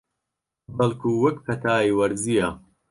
بەڵکوو 0.77 1.21
وەک 1.23 1.37
پەتای 1.45 1.95
وەرزییە 1.97 2.49